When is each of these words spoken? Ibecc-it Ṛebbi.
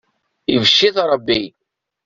Ibecc-it 0.53 0.97
Ṛebbi. 1.09 1.41